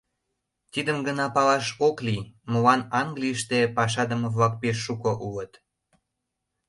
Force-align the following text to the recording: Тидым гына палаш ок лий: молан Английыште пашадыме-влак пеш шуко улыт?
Тидым 0.73 0.97
гына 1.07 1.25
палаш 1.35 1.65
ок 1.87 1.97
лий: 2.07 2.21
молан 2.51 2.81
Английыште 3.01 3.59
пашадыме-влак 3.75 4.53
пеш 4.61 4.77
шуко 4.85 5.11
улыт? 5.27 5.53